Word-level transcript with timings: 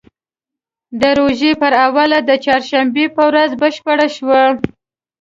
د 1.01 1.01
روژې 1.19 1.51
پر 1.61 1.73
اوله 1.85 2.19
د 2.29 2.31
چهارشنبې 2.43 3.05
په 3.15 3.21
ورځ 3.29 3.51
بشپړه 3.61 4.07
شوه. 4.15 4.41